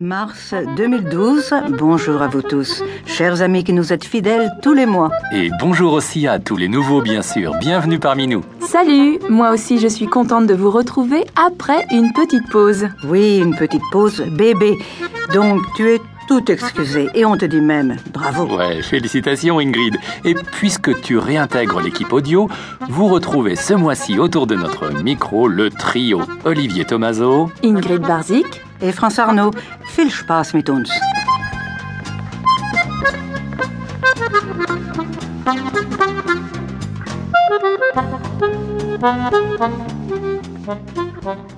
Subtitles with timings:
[0.00, 5.12] Mars 2012, bonjour à vous tous, chers amis qui nous êtes fidèles tous les mois.
[5.32, 7.54] Et bonjour aussi à tous les nouveaux, bien sûr.
[7.60, 8.42] Bienvenue parmi nous.
[8.58, 12.88] Salut, moi aussi je suis contente de vous retrouver après une petite pause.
[13.04, 14.76] Oui, une petite pause bébé.
[15.32, 18.56] Donc tu es tout excusé et on te dit même bravo.
[18.56, 19.96] Ouais, félicitations Ingrid.
[20.24, 22.48] Et puisque tu réintègres l'équipe audio,
[22.88, 28.92] vous retrouvez ce mois-ci autour de notre micro le trio Olivier Tomaso, Ingrid Barzik Et
[28.92, 29.50] France Arnaud,
[29.96, 30.84] viel Spaß mit uns.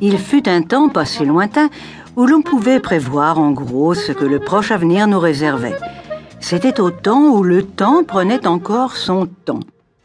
[0.00, 1.68] Il fut un temps pas si lointain
[2.16, 5.76] où l'on pouvait prévoir en gros ce que le proche avenir nous réservait.
[6.40, 9.60] C'était au temps où le temps prenait encore son temps.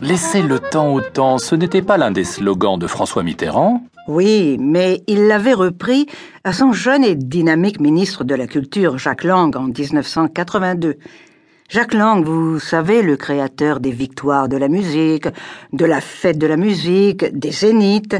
[0.00, 3.82] Laissez le temps au temps, ce n'était pas l'un des slogans de François Mitterrand
[4.12, 6.06] Oui, mais il l'avait repris
[6.42, 10.96] à son jeune et dynamique ministre de la Culture, Jacques Lang, en 1982.
[11.68, 15.28] Jacques Lang, vous savez, le créateur des victoires de la musique,
[15.72, 18.16] de la fête de la musique, des zéniths,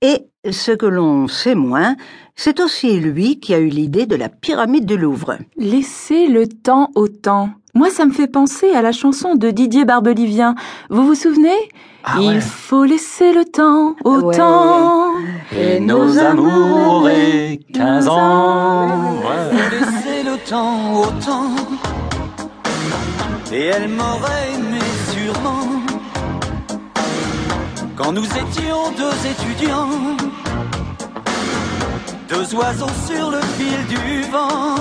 [0.00, 1.96] et ce que l'on sait moins,
[2.36, 5.38] c'est aussi lui qui a eu l'idée de la pyramide du Louvre.
[5.56, 7.50] Laissez le temps au temps.
[7.74, 10.54] Moi, ça me fait penser à la chanson de Didier Barbelivien.
[10.90, 11.56] Vous vous souvenez?
[12.04, 12.40] Ah Il ouais.
[12.40, 14.36] faut laisser le temps au Ouais.
[14.36, 15.12] temps.
[15.56, 19.14] Et nos amours et 15 ans.
[19.22, 19.70] Ouais.
[19.70, 21.54] laisser le temps au temps
[23.52, 24.78] Et elle m'aurait aimé
[25.14, 25.66] sûrement
[27.96, 29.88] Quand nous étions deux étudiants
[32.28, 34.74] Deux oiseaux sur le fil du vent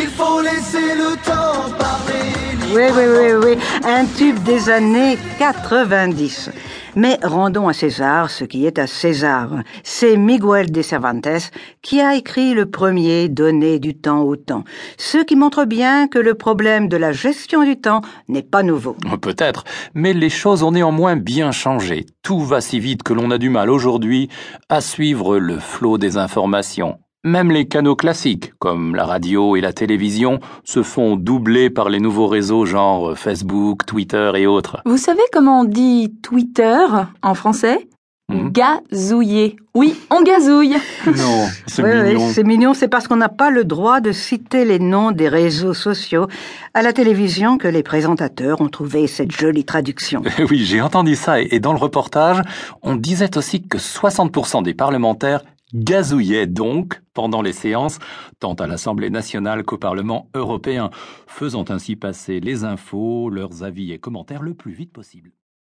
[0.00, 2.32] Il faut laisser le temps parler
[2.74, 6.50] Oui, oui, oui, oui, un tube des années 90.
[6.94, 9.48] Mais rendons à César ce qui est à César.
[9.82, 14.64] C'est Miguel de Cervantes qui a écrit le premier Donner du temps au temps,
[14.98, 18.96] ce qui montre bien que le problème de la gestion du temps n'est pas nouveau.
[19.20, 22.04] Peut-être, mais les choses ont néanmoins bien changé.
[22.22, 24.28] Tout va si vite que l'on a du mal aujourd'hui
[24.68, 26.98] à suivre le flot des informations.
[27.24, 32.00] Même les canaux classiques, comme la radio et la télévision, se font doubler par les
[32.00, 34.78] nouveaux réseaux genre Facebook, Twitter et autres.
[34.86, 36.84] Vous savez comment on dit Twitter
[37.22, 37.88] en français?
[38.28, 38.50] Mhm.
[38.50, 39.56] Gazouiller.
[39.74, 40.76] Oui, on gazouille.
[41.06, 42.30] Non, c'est Oui, oui, mignon.
[42.32, 45.74] c'est mignon, c'est parce qu'on n'a pas le droit de citer les noms des réseaux
[45.74, 46.26] sociaux
[46.74, 50.22] à la télévision que les présentateurs ont trouvé cette jolie traduction.
[50.50, 52.40] Oui, j'ai entendu ça et et dans le reportage,
[52.82, 55.42] on disait aussi que 60% des parlementaires
[55.74, 57.98] gazouillaient donc pendant les séances,
[58.40, 60.90] tant à l'Assemblée nationale qu'au Parlement européen,
[61.26, 65.32] faisant ainsi passer les infos, leurs avis et commentaires le plus vite possible.